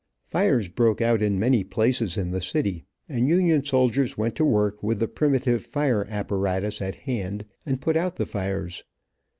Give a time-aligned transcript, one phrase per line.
[0.23, 4.81] Fires broke out in many places in the city, and Union soldiers went to work
[4.81, 8.83] with the primitive fire apparatus at hand and put out the fires.